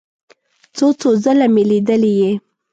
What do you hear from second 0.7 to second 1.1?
څو څو